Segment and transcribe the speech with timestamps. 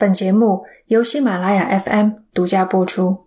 [0.00, 3.26] 本节目由喜马拉雅 FM 独家播出。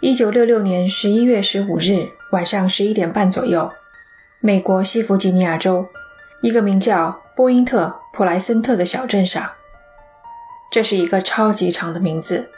[0.00, 3.72] 一九六六年十一月十五日晚上十一点半左右，
[4.38, 5.88] 美国西弗吉尼亚州
[6.42, 9.54] 一个名叫波因特·普莱森特的小镇上，
[10.70, 12.52] 这是一个超级长的名字。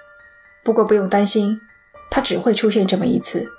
[0.63, 1.59] 不过不用担心，
[2.11, 3.51] 它只会出现这么一次。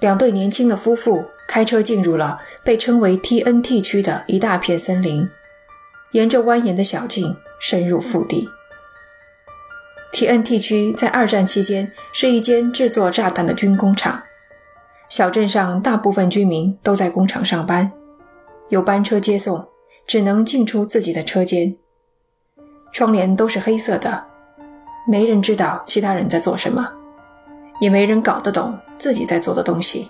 [0.00, 5.28] 两对年轻的夫妇开车进入了被称为 TNT 区的一大片森林，
[6.12, 8.48] 沿着蜿蜒的小径深入腹地。
[10.12, 14.22] TNT 区在二战期间是一间制作炸弹的军工厂，
[15.08, 17.92] 小镇上大部分居民都在工厂上班，
[18.68, 19.68] 有班车接送，
[20.06, 21.76] 只能进出自己的车间。
[22.92, 24.26] 窗帘都是黑色的，
[25.08, 26.92] 没人知道其他人在做什么。
[27.80, 30.08] 也没人搞得懂自己在做的东西。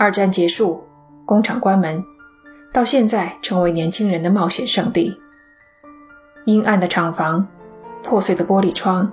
[0.00, 0.86] 二战结束，
[1.26, 2.04] 工厂关门，
[2.72, 5.20] 到现在成为年轻人的冒险圣地。
[6.44, 7.48] 阴暗的厂房，
[8.04, 9.12] 破碎的玻璃窗，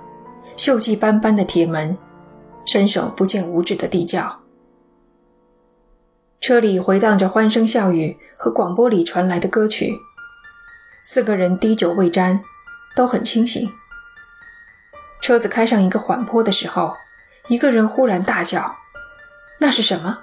[0.56, 1.98] 锈迹斑斑的铁门，
[2.64, 4.38] 伸手不见五指的地窖。
[6.40, 9.92] 车里回荡着欢声笑语和广播里传来的歌曲。
[11.02, 12.44] 四个人滴酒未沾，
[12.94, 13.68] 都很清醒。
[15.20, 16.94] 车子开上一个缓坡的时候，
[17.48, 18.76] 一个人忽然大叫
[19.58, 20.20] ：“那是什么？”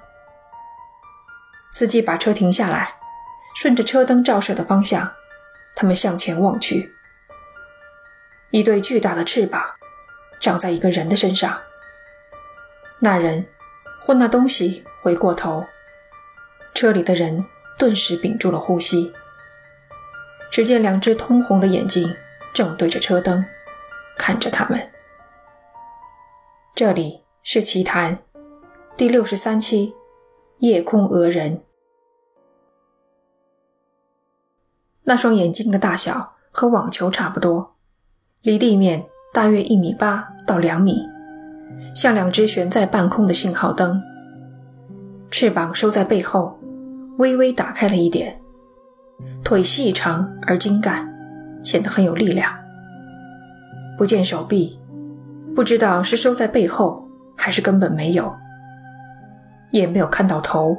[1.74, 2.94] 司机把车停下来，
[3.56, 5.12] 顺着车灯照射的方向，
[5.76, 6.94] 他们向前望去。
[8.52, 9.66] 一对巨大的翅膀
[10.40, 11.60] 长在一个人的身上。
[13.00, 13.48] 那人
[14.00, 15.66] 或那东西回过头，
[16.76, 17.44] 车里的人
[17.76, 19.12] 顿时屏住了呼吸。
[20.52, 22.16] 只见两只通红的眼睛
[22.54, 23.44] 正对着车灯，
[24.16, 24.92] 看着他们。
[26.76, 28.20] 这里是奇谈
[28.96, 29.96] 第六十三期，
[30.64, 31.60] 夜空讹人。
[35.04, 37.76] 那双眼睛的大小和网球差不多，
[38.42, 41.06] 离地面大约一米八到两米，
[41.94, 44.02] 像两只悬在半空的信号灯。
[45.30, 46.58] 翅膀收在背后，
[47.18, 48.42] 微微打开了一点，
[49.44, 51.14] 腿细长而精干，
[51.62, 52.58] 显得很有力量。
[53.98, 54.80] 不见手臂。
[55.54, 57.06] 不知道是收在背后，
[57.36, 58.34] 还是根本没有，
[59.74, 60.78] 也没有看到头，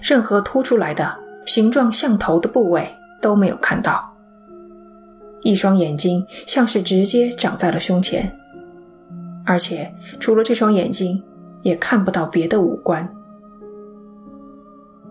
[0.00, 2.88] 任何凸出来的形状像头的部位
[3.20, 4.16] 都没有看到。
[5.42, 8.34] 一双眼睛像是直接长在了胸前，
[9.44, 11.22] 而且除了这双眼睛，
[11.62, 13.12] 也看不到别的五官。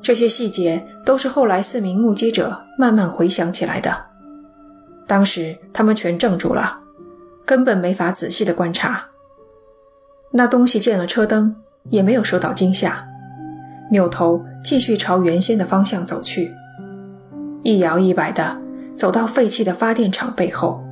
[0.01, 4.05] 这些细节都是后来四名目击者慢慢回想起来的，
[5.05, 6.79] 当时他们全怔住了。
[7.45, 9.05] 根本没法仔细的观察。
[10.31, 11.53] 那东西见了车灯，
[11.89, 13.07] 也没有受到惊吓，
[13.91, 16.53] 扭头继续朝原先的方向走去，
[17.61, 18.57] 一摇一摆的
[18.95, 20.83] 走到废弃的发电厂背后。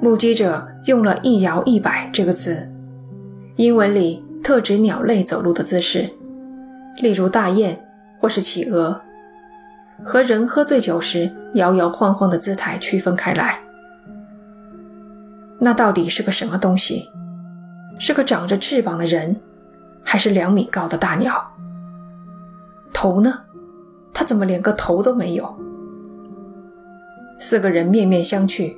[0.00, 2.70] 目击者用了一摇一摆这个词，
[3.56, 6.10] 英文里特指鸟类走路的姿势，
[7.00, 7.86] 例如大雁
[8.20, 9.00] 或是企鹅，
[10.02, 13.60] 和人喝醉酒时摇摇晃晃的姿态区分开来。
[15.60, 17.08] 那到底是个什么东西？
[17.98, 19.40] 是个长着翅膀的人，
[20.02, 21.52] 还是两米高的大鸟？
[22.92, 23.40] 头呢？
[24.12, 25.56] 他怎么连个头都没有？
[27.38, 28.76] 四个人面面相觑，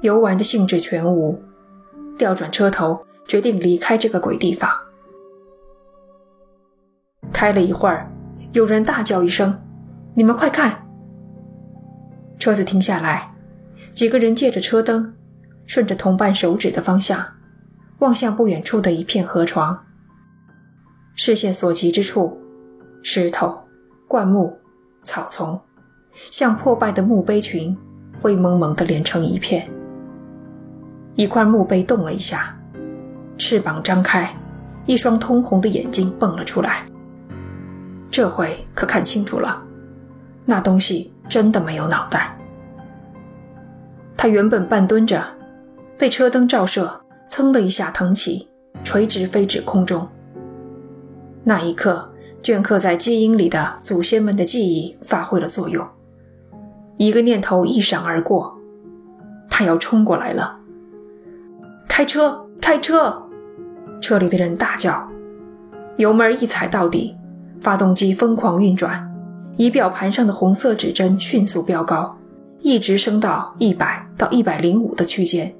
[0.00, 1.40] 游玩的兴致全无，
[2.18, 4.70] 调转车头，决定离开这个鬼地方。
[7.32, 8.10] 开了一会儿，
[8.52, 9.62] 有人大叫一声
[10.14, 10.86] ：“你们快看！”
[12.38, 13.34] 车子停下来，
[13.92, 15.14] 几个人借着车灯。
[15.66, 17.24] 顺着同伴手指的方向，
[18.04, 19.82] 望向不远处的一片河床。
[21.14, 22.38] 视线所及之处，
[23.02, 23.58] 石头、
[24.06, 24.58] 灌木、
[25.00, 25.58] 草丛，
[26.30, 27.74] 像破败的墓碑群，
[28.20, 29.66] 灰蒙蒙地连成一片。
[31.14, 32.54] 一块墓碑动了一下，
[33.38, 34.30] 翅膀张开，
[34.84, 36.84] 一双通红的眼睛蹦了出来。
[38.10, 39.64] 这回可看清楚了，
[40.44, 42.36] 那东西真的没有脑袋。
[44.14, 45.24] 它原本半蹲着。
[45.96, 47.03] 被车灯照射，
[47.34, 48.48] 噌的一下腾起，
[48.84, 50.08] 垂直飞至空中。
[51.42, 52.08] 那一刻，
[52.40, 55.84] 镌刻在基因里的祖先们的记忆发挥了作用。
[56.96, 58.56] 一个念头一闪而过，
[59.50, 60.60] 他要冲过来了！
[61.88, 63.20] 开车，开车！
[64.00, 65.08] 车里的人大叫，
[65.96, 67.16] 油门一踩到底，
[67.60, 69.12] 发动机疯狂运转，
[69.56, 72.16] 仪表盘上的红色指针迅速飙高，
[72.60, 75.52] 一直升到一百到一百零五的区间。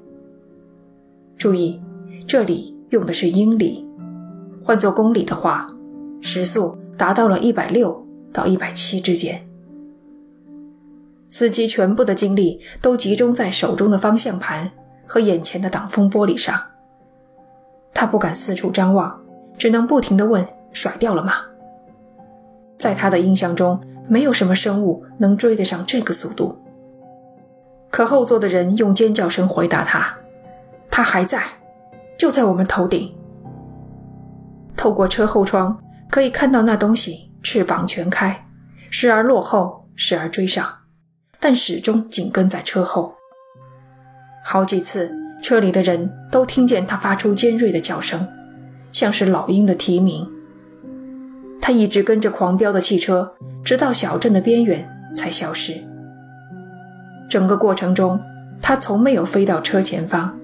[1.37, 1.81] 注意，
[2.27, 3.87] 这里用的是英里，
[4.63, 5.67] 换作公里的话，
[6.21, 9.47] 时速达到了一百六到一百七之间。
[11.27, 14.71] 司机全部的精力都集中在手中的方向盘
[15.05, 16.59] 和眼前的挡风玻璃上。
[17.93, 19.21] 他不敢四处张望，
[19.57, 21.33] 只能不停地问：“甩掉了吗？”
[22.77, 26.57] 在他的印象中，没有什么生物能追得上这个速度。
[27.89, 30.17] 可后座的人用尖叫声回答他
[30.89, 31.41] ：“他还在，
[32.17, 33.15] 就在我们头顶。”
[34.77, 38.47] 透过车后窗可以看到那东西翅膀全开，
[38.89, 40.79] 时而落后，时而追上，
[41.39, 43.15] 但始终紧跟在车后。
[44.43, 48.27] 好几次，车里的人都听见他发出尖锐的叫声，
[48.91, 50.29] 像是老鹰的啼鸣。
[51.59, 53.33] 他一直跟着狂飙的汽车，
[53.63, 55.73] 直到小镇的边缘才消失。
[57.27, 58.21] 整个过程中，
[58.61, 60.37] 他从没有飞到车前方。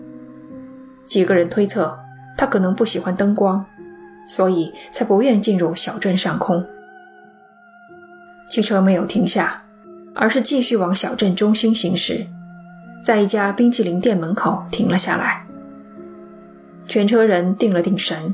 [1.12, 2.00] 几个人推测，
[2.38, 3.66] 他可能不喜欢灯光，
[4.26, 6.66] 所以才不愿进入小镇上空。
[8.50, 9.62] 汽车没有停下，
[10.16, 12.26] 而是继续往小镇中心行驶，
[13.04, 15.46] 在一家冰淇淋店门口停了下来。
[16.88, 18.34] 全车人定了定神，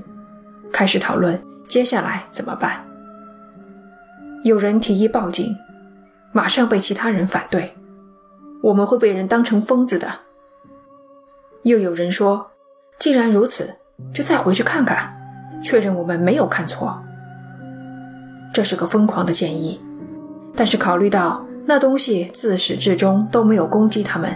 [0.72, 1.44] 开始讨论。
[1.66, 2.86] 接下来怎么办？
[4.44, 5.58] 有人提议报警，
[6.32, 7.74] 马上被其他人反对。
[8.62, 10.08] 我们会被人当成疯子的。
[11.64, 12.52] 又有人说，
[13.00, 13.76] 既然如此，
[14.14, 15.16] 就再回去看看，
[15.64, 17.00] 确认我们没有看错。
[18.54, 19.80] 这是个疯狂的建议，
[20.56, 24.32] 但是考虑到那东西自始至终都没有攻击他们，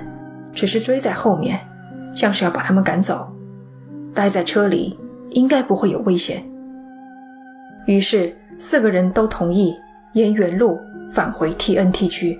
[0.54, 1.60] 只是追在后面，
[2.14, 3.34] 像是要把他们赶走，
[4.14, 5.00] 待在车里
[5.32, 6.44] 应该不会有危险。
[7.88, 9.76] 于是，四个人都同意
[10.14, 10.80] 沿原路
[11.10, 12.40] 返回 TNT 区。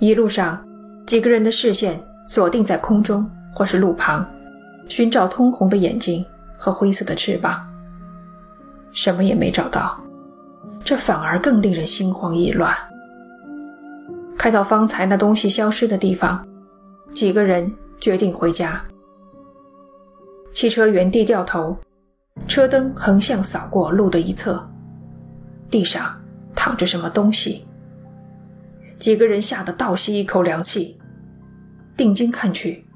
[0.00, 0.66] 一路上，
[1.06, 4.28] 几个人的视线锁定在空中或是路旁，
[4.88, 6.24] 寻找通红的眼睛
[6.56, 7.60] 和灰色的翅膀。
[8.92, 9.98] 什么也没找到，
[10.84, 12.74] 这反而更令人心慌意乱。
[14.36, 16.46] 开到方才那东西消失的地方，
[17.12, 18.82] 几个人决定回家。
[20.52, 21.76] 汽车原地掉头。
[22.46, 24.66] 车灯横向扫过路的一侧，
[25.68, 26.18] 地上
[26.54, 27.66] 躺着什么东西。
[28.96, 30.98] 几个人吓得倒吸一口凉气，
[31.96, 32.86] 定睛看去，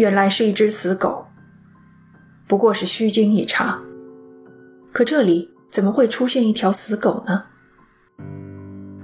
[0.00, 1.26] 原来是一只死狗。
[2.48, 3.84] 不过是虚惊一场，
[4.90, 7.44] 可这里怎么会出现一条死狗呢？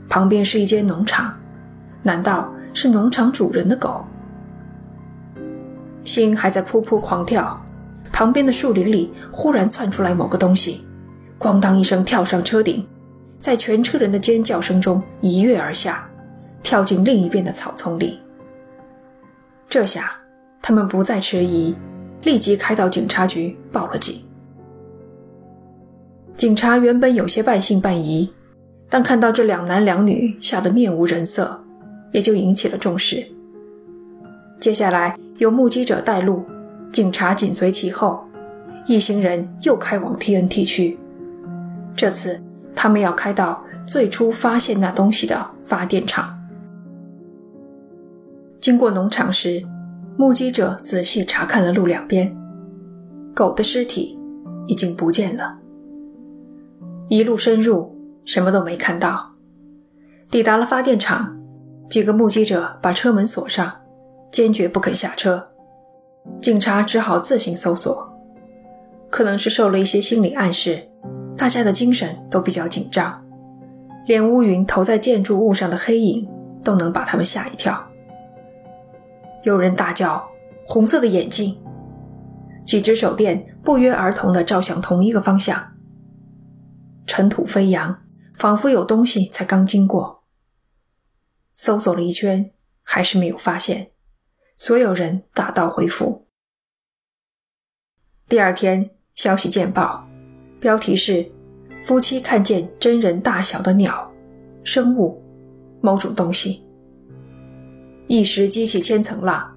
[0.09, 1.39] 旁边是一间农场，
[2.03, 4.07] 难道是农场主人的狗？
[6.03, 7.63] 心还在噗噗狂跳。
[8.11, 10.89] 旁边的树林里忽然窜出来某个东西，
[11.39, 12.89] 咣当一声跳上车顶，
[13.39, 16.09] 在全车人的尖叫声中一跃而下，
[16.63, 18.23] 跳进另一边的草丛里。
[19.69, 20.19] 这下
[20.69, 21.77] 他们不再迟疑，
[22.25, 24.21] 立即开到警察局报了警。
[26.35, 28.29] 警察原本有些半信半疑，
[28.91, 31.63] 但看到这两男两女吓得面无人色，
[32.11, 33.25] 也就引起了重视。
[34.59, 36.45] 接下来有目击者带路。
[36.93, 38.25] 警察紧随其后，
[38.87, 40.99] 一行人又开往 TNT 区。
[41.95, 42.43] 这次，
[42.75, 46.37] 他们要开到最初发现那东西的发电厂。
[48.59, 49.65] 经过农场时，
[50.19, 52.35] 目击者仔细查看了路两边，
[53.35, 54.19] 狗的尸体
[54.67, 55.59] 已经不见了。
[57.09, 59.35] 一路深入，什么都没看到。
[60.31, 61.39] 抵达了发电厂，
[61.89, 63.71] 几个目击者把车门锁上，
[64.33, 65.51] 坚决不肯下车。
[66.41, 68.11] 警察只好自行搜索，
[69.11, 70.89] 可能是受了一些心理暗示，
[71.37, 73.23] 大家的精神都比较紧张，
[74.07, 76.27] 连乌云投在建筑物上的黑影
[76.65, 77.86] 都能把他们吓一跳。
[79.47, 80.29] 有人大叫
[80.67, 81.57] ：“红色的眼睛！”
[82.67, 85.77] 几只手电不约而同地照向同一个方向。
[87.07, 88.03] 尘土飞扬，
[88.35, 90.25] 仿佛有东西才刚经过。
[91.55, 92.51] 搜索了一圈，
[92.83, 93.93] 还是没有发现。
[94.57, 96.27] 所有人打道回府。
[98.27, 100.05] 第二天，消息见报，
[100.59, 101.31] 标题是：
[101.85, 104.11] 夫妻看见真人大小的鸟、
[104.65, 105.23] 生物、
[105.81, 106.66] 某种东西，
[108.07, 109.53] 一时激起千层浪。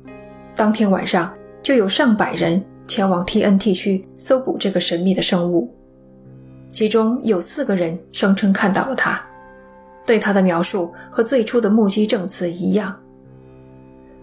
[0.56, 5.74] 当天晚上，就有上百人前往 TNT 区搜捕这个神秘的生物，
[6.72, 9.22] 其中有四个人声称看到了它，
[10.06, 12.96] 对它的描述和最初的目击证词一样。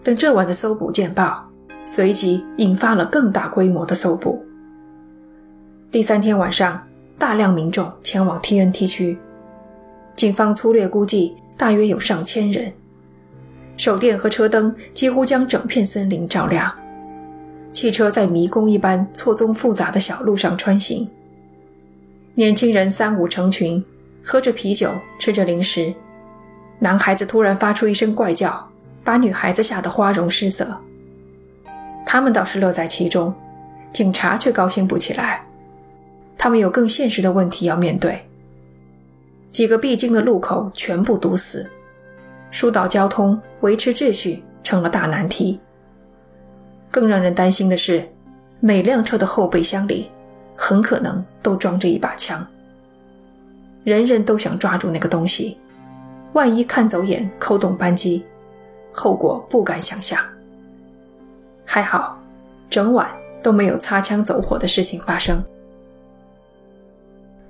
[0.03, 1.43] 等这晚的搜捕见报，
[1.83, 4.43] 随即引发了更大规模的搜捕。
[5.89, 6.85] 第三天晚上，
[7.17, 9.17] 大量民众前往 TNT 区，
[10.15, 12.71] 警方粗略估计大约有上千人，
[13.77, 16.69] 手电和车灯几乎将整片森林照亮，
[17.71, 21.09] 汽车在迷宫一般错综复杂的小路上穿行，
[22.33, 23.85] 年轻人三五成群，
[24.23, 25.93] 喝着啤酒，吃着零食。
[26.79, 28.67] 男孩子突然发出一声怪叫，
[29.03, 30.79] 把女孩子吓得花容失色。
[32.05, 33.33] 他们倒是乐在其中，
[33.91, 35.45] 警察却高兴不起来。
[36.37, 38.19] 他们有更现实的问题要面对。
[39.49, 41.69] 几个必经的路口全部堵死，
[42.51, 45.59] 疏导交通、维持秩序成了大难题。
[46.89, 48.07] 更让人担心的是，
[48.59, 50.09] 每辆车的后备箱里
[50.55, 52.45] 很可能都装着一把枪。
[53.83, 55.57] 人人都想抓住那个东西，
[56.33, 58.25] 万一看走眼扣动扳机，
[58.91, 60.19] 后果不敢想象。
[61.63, 62.17] 还好，
[62.69, 63.09] 整晚
[63.43, 65.43] 都没有擦枪走火的事情发生。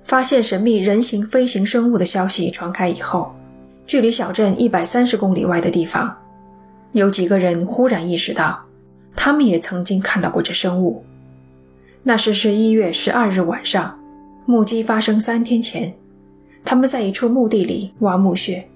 [0.04, 3.34] 发现神秘人形飞行生物的消息传开以后，
[3.88, 6.16] 距离小镇一百三十公里外的地方，
[6.92, 8.64] 有几个人忽然意识到，
[9.16, 11.04] 他们也曾经看到过这生物。
[12.04, 13.98] 那是十一月十二日晚上，
[14.46, 15.96] 目击发生三天前，
[16.64, 18.68] 他们在一处墓地里挖墓穴，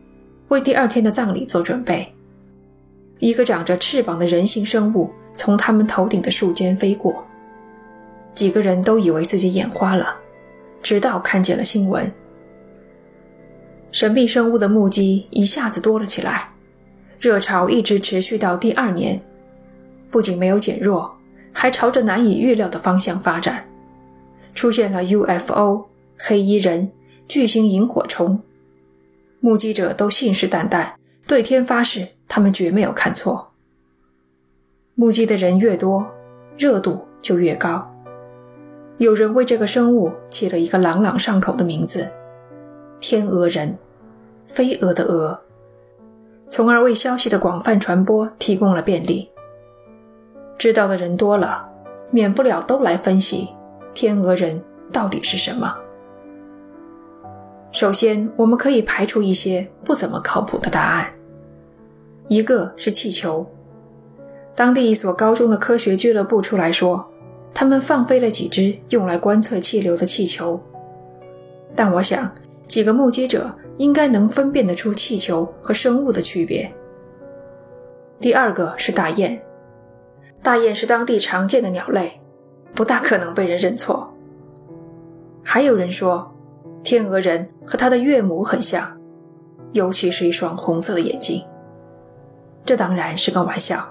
[0.48, 2.12] 为第二天的葬礼做准备。
[3.20, 5.12] 一个长着翅膀的人形生物。
[5.34, 7.24] 从他们头顶的树间飞过，
[8.34, 10.14] 几个人都以为自己眼花了，
[10.84, 12.12] 直到看见了新闻。
[13.92, 16.50] 神秘生物的目击一下子多了起来，
[17.20, 19.22] 热潮一直持续到第二年，
[20.10, 21.14] 不仅没有减弱，
[21.52, 23.68] 还朝着难以预料的方向发展，
[24.56, 26.90] 出现了 UFO、黑衣人、
[27.28, 28.42] 巨型萤火虫，
[29.42, 30.94] 目击者都信誓旦旦，
[31.28, 33.52] 对天发誓，他们绝没有看错。
[34.96, 36.08] 目击的人越多，
[36.58, 37.92] 热度就越高。
[38.98, 42.10] 有人为这个生物起了一个朗朗上口的名字
[43.02, 43.78] ——“天鹅人”，
[44.46, 45.38] 飞蛾的蛾，
[46.48, 49.30] 从而为消息的广泛传播提供了便利。
[50.56, 51.68] 知道的人多了，
[52.12, 53.50] 免不了都来分析
[53.92, 55.76] “天鹅人”到底是什么。
[57.72, 61.08] 首先，我们可以排除一些不怎么靠谱的答案。
[62.28, 63.50] 一个是气球。
[64.56, 67.10] 当地一所高中的科学俱乐部出来说，
[67.52, 70.62] 他们放飞了几只用来观测气流的气球。
[71.74, 72.30] 但我想，
[72.72, 76.74] 几个目击者应该能分辨得出气球和生物的区别。
[78.18, 79.42] 第二个是大雁，
[80.42, 82.22] 大雁是当地常见的鸟类，
[82.74, 84.10] 不大可能被人认错。
[85.44, 86.34] 还有人说，
[86.82, 88.98] 天鹅人和他的岳母很像，
[89.74, 91.44] 尤其是一双红色的眼睛。
[92.64, 93.86] 这当然是个玩笑。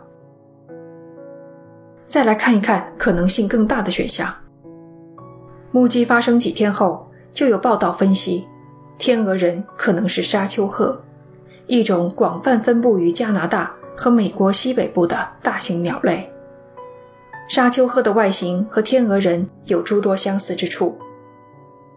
[2.06, 4.34] 再来看一看可能性更大的选项。
[5.70, 8.49] 目击发生几天后，就有报道分析，
[9.00, 11.02] 天鹅人可能是沙丘鹤，
[11.66, 16.30] 一种广泛分布于加拿大和美国西北部的大型鸟类。
[17.49, 20.99] 沙丘鹤的外形和天鹅人有诸多相似之处：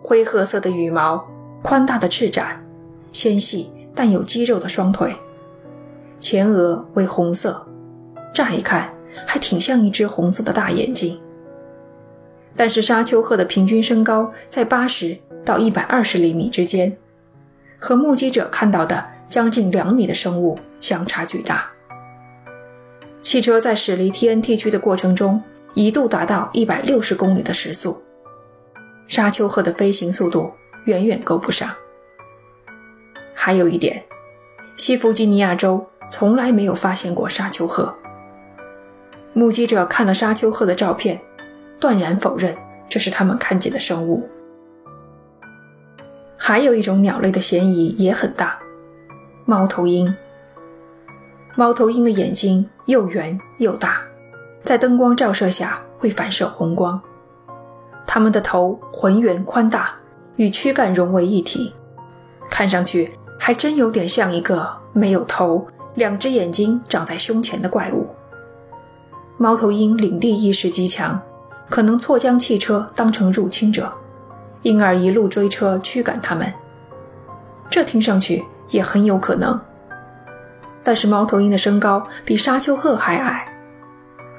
[0.01, 1.27] 灰褐色的羽毛、
[1.61, 2.65] 宽大的翅展、
[3.11, 5.13] 纤细但有肌肉的双腿，
[6.21, 7.67] 前额为红色，
[8.33, 8.89] 乍一看。
[9.27, 11.21] 还挺像一只红色的大眼睛，
[12.55, 16.97] 但是沙丘鹤的平均身高在八十到一百二十厘米之间，
[17.77, 21.69] 和目击者看到的将近两米的生物相差巨大。
[23.21, 25.41] 汽车在驶离 TNT 区的过程中，
[25.73, 28.03] 一度达到一百六十公里的时速，
[29.07, 30.51] 沙丘鹤的飞行速度
[30.85, 31.69] 远远够不上。
[33.33, 34.03] 还有一点，
[34.75, 37.97] 西弗吉尼亚州从来没有发现过沙丘鹤。
[39.33, 41.19] 目击者看了沙丘鹤的照片，
[41.79, 42.55] 断然否认
[42.87, 44.29] 这是他们看见的生物。
[46.45, 48.59] 还有一种鸟类的嫌疑也很大，
[49.45, 50.13] 猫头鹰。
[51.55, 54.01] 猫头鹰的眼睛又圆又大，
[54.61, 57.01] 在灯光照射下会反射红光。
[58.05, 59.95] 它们的头浑圆宽大，
[60.35, 61.73] 与躯干融为一体，
[62.49, 68.05] 看上去还真有点像一个没有头、两只眼睛长在胸前的怪物。
[69.37, 71.21] 猫头鹰领地意识极强，
[71.69, 73.93] 可能错将汽车当成入侵者，
[74.63, 76.51] 因而一路追车驱赶它们。
[77.69, 79.59] 这听上去也很有可能。
[80.83, 83.47] 但是猫头鹰的身高比沙丘鹤还矮，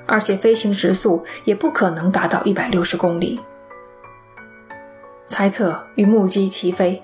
[0.07, 3.41] 而且飞行时速也不可能达到一百六十公里。
[5.27, 7.03] 猜测与目击齐飞。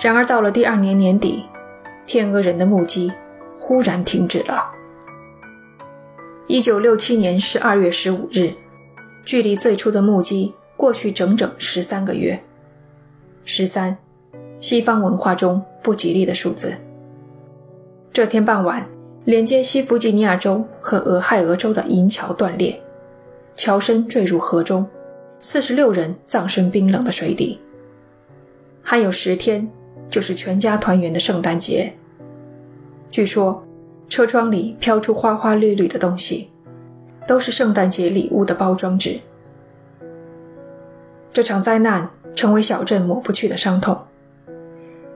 [0.00, 1.46] 然而到了第二年年底，
[2.06, 3.12] 天鹅人的目击
[3.58, 4.70] 忽然停止了。
[6.46, 8.54] 一九六七年十二月十五日，
[9.24, 12.40] 距离最初的目击过去整整十三个月。
[13.44, 13.98] 十三，
[14.60, 16.72] 西方文化中不吉利的数字。
[18.12, 18.88] 这天傍晚，
[19.24, 22.80] 连接西弗吉尼亚州和俄亥俄州的银桥断裂，
[23.56, 24.86] 桥身坠入河中，
[25.40, 27.58] 四十六人葬身冰冷的水底。
[28.80, 29.68] 还有十天
[30.08, 31.92] 就是全家团圆的圣诞节。
[33.10, 33.66] 据说
[34.08, 36.50] 车窗里飘出花花绿绿的东西，
[37.26, 39.18] 都是圣诞节礼物的包装纸。
[41.38, 44.08] 这场灾难成为小镇抹不去的伤痛。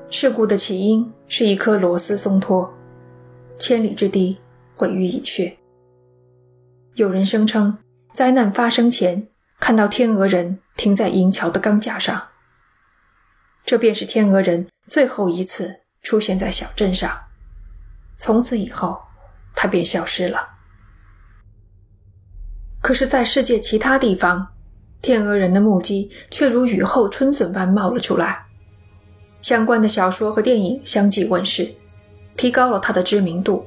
[0.09, 2.73] 事故的起因是一颗螺丝松脱，
[3.59, 4.39] 千里之堤
[4.77, 5.59] 毁于蚁穴。
[6.95, 7.77] 有人声称，
[8.13, 9.27] 灾难发生前
[9.59, 12.29] 看到天鹅人停在银桥的钢架上，
[13.65, 17.11] 这便是天鹅人最后一次出现在小镇上。
[18.17, 19.03] 从此以后，
[19.57, 20.51] 他便消失了。
[22.81, 24.52] 可是，在世界其他地方，
[25.03, 28.47] 天鹅人的目击却如雨后春笋般冒了出来，
[29.41, 31.75] 相关的小说和电影相继问世，
[32.37, 33.67] 提高了它的知名度。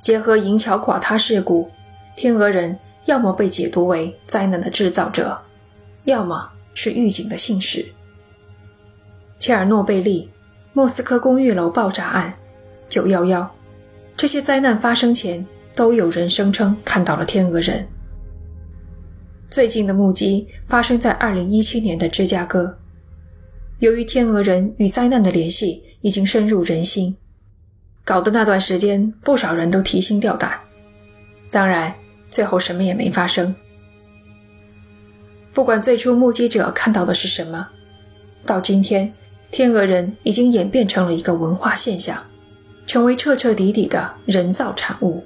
[0.00, 1.68] 结合银桥垮塌事故，
[2.16, 5.36] 天鹅人要么被解读为灾难的制造者，
[6.04, 7.84] 要么是预警的信使。
[9.38, 10.30] 切尔诺贝利、
[10.72, 12.32] 莫斯科公寓楼爆炸案、
[12.88, 13.52] 九幺幺，
[14.16, 17.88] 这些灾难发生前，都有人声称看到了天鹅人。
[19.52, 22.78] 最近的目击发生在2017年的芝加哥。
[23.80, 27.14] 由于天鹅人与灾难的联系已经深入人心，
[28.02, 30.58] 搞得那段时间不少人都提心吊胆。
[31.50, 31.94] 当然，
[32.30, 33.54] 最后什么也没发生。
[35.52, 37.68] 不管最初目击者看到的是什么，
[38.46, 39.12] 到今天，
[39.50, 42.24] 天鹅人已经演变成了一个文化现象，
[42.86, 45.22] 成为彻彻底底的人造产物。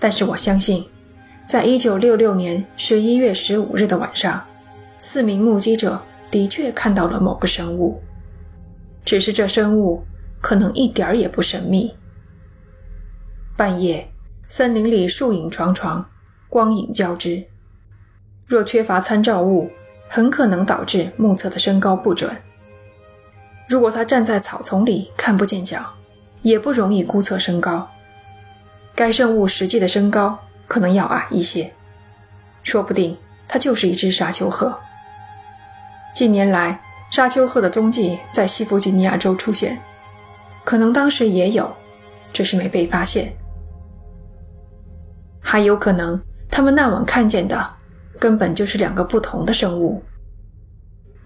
[0.00, 0.84] 但是我相信。
[1.46, 4.42] 在一九六六年十一月十五日的晚上，
[5.00, 8.00] 四名目击者的确看到了某个生物，
[9.04, 10.02] 只是这生物
[10.40, 11.94] 可能一点儿也不神秘。
[13.56, 14.08] 半夜，
[14.46, 16.06] 森林里树影幢幢，
[16.48, 17.44] 光影交织，
[18.46, 19.68] 若缺乏参照物，
[20.08, 22.34] 很可能导致目测的身高不准。
[23.68, 25.84] 如果他站在草丛里看不见脚，
[26.40, 27.88] 也不容易估测身高。
[28.94, 30.38] 该生物实际的身高。
[30.72, 31.70] 可能要矮一些，
[32.62, 34.74] 说不定它就是一只沙丘鹤。
[36.14, 36.80] 近年来，
[37.10, 39.78] 沙丘鹤的踪迹在西弗吉尼亚州出现，
[40.64, 41.70] 可能当时也有，
[42.32, 43.36] 只是没被发现。
[45.42, 47.70] 还有可能，他们那晚看见的
[48.18, 50.02] 根本就是两个不同的生物。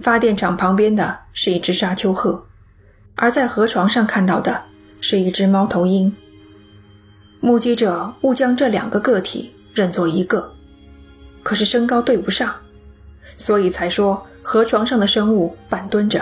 [0.00, 2.44] 发电厂旁边的是一只沙丘鹤，
[3.14, 4.64] 而在河床上看到的
[5.00, 6.12] 是一只猫头鹰。
[7.46, 10.52] 目击者误将这两个个体认作一个，
[11.44, 12.52] 可是身高对不上，
[13.36, 16.20] 所以才说河床上的生物半蹲着。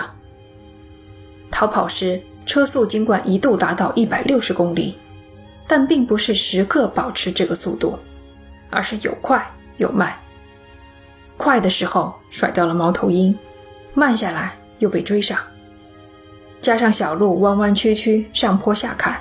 [1.49, 4.99] 逃跑时车速尽管一度达到一百六十公里，
[5.67, 7.97] 但并不是时刻保持这个速度，
[8.69, 9.43] 而是有快
[9.77, 10.13] 有慢。
[11.37, 13.35] 快的时候甩掉了猫头鹰，
[13.95, 15.39] 慢下来又被追上，
[16.61, 19.19] 加上小路弯弯曲曲，上坡下坎，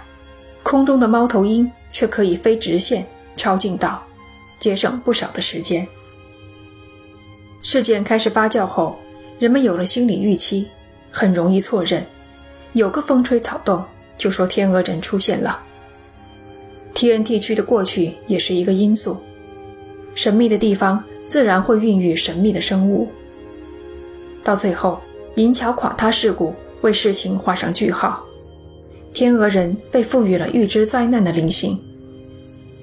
[0.62, 1.73] 空中的猫头鹰。
[1.95, 4.03] 却可以飞直线超近道，
[4.59, 5.87] 节省不少的时间。
[7.63, 8.99] 事件开始发酵后，
[9.39, 10.69] 人们有了心理预期，
[11.09, 12.05] 很容易错认，
[12.73, 13.83] 有个风吹草动
[14.19, 15.63] 就说天鹅人出现了。
[16.95, 19.17] TNT 区的过去也是一个因素，
[20.17, 23.09] 神秘的地方自然会孕育神秘的生物。
[24.43, 25.01] 到最后，
[25.37, 28.24] 银桥垮塌事故为事情画上句号。
[29.14, 31.81] 天鹅人被赋予了预知灾难的灵性，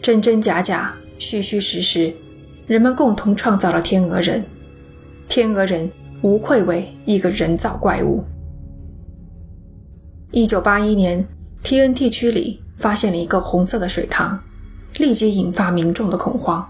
[0.01, 2.13] 真真假假，虚虚实实，
[2.67, 4.41] 人们共同创造了天鹅人。
[5.27, 5.91] 天鹅人
[6.21, 8.23] 无愧为一个人造怪物。
[10.31, 11.27] 一九八一年
[11.65, 14.41] ，TNT 区里发现了一个红色的水塘，
[14.99, 16.65] 立即引发民众的恐慌。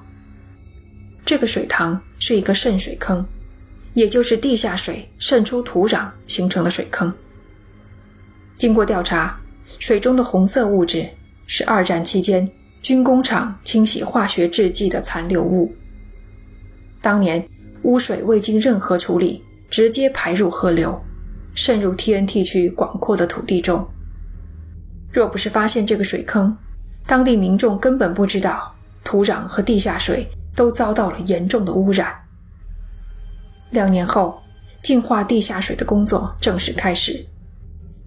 [1.23, 3.23] 这个水塘是一个渗水坑，
[3.93, 7.13] 也就是地下水渗出土壤形成的水坑。
[8.57, 9.37] 经过调查。
[9.81, 11.09] 水中的红色物质
[11.47, 12.47] 是二战期间
[12.83, 15.73] 军工厂清洗化学制剂的残留物。
[17.01, 17.43] 当年
[17.81, 21.01] 污水未经任何处理，直接排入河流，
[21.55, 23.83] 渗入 TNT 区广阔的土地中。
[25.11, 26.55] 若不是发现这个水坑，
[27.07, 28.71] 当地民众根本不知道
[29.03, 32.13] 土壤和地下水都遭到了严重的污染。
[33.71, 34.39] 两年后，
[34.83, 37.25] 净化地下水的工作正式开始，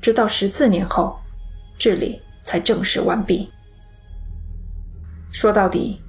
[0.01, 1.19] 直到十四年后。
[1.77, 3.51] 治理才正式完毕。
[5.33, 6.01] 说到底，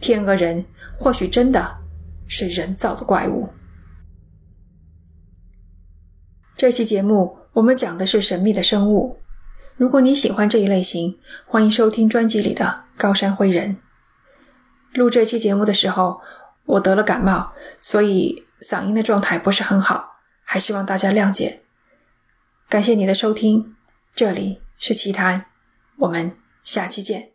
[0.00, 0.64] 天鹅人
[0.94, 1.78] 或许真的
[2.26, 3.48] 是人造的怪物。
[6.56, 9.20] 这期节目我们讲的是神秘的生物。
[9.76, 12.64] 如果你喜欢这一类型，欢迎收听专辑里的
[13.00, 13.76] 《高山灰人》。
[14.98, 16.20] 录这期节目的时候，
[16.64, 20.12] 我得了感冒，所以嗓音的状态不是很好，
[20.44, 21.64] 还希望大家谅解。
[22.68, 23.74] 感谢你的收听，
[24.14, 25.46] 这里是奇谈，
[25.96, 27.33] 我们下期见。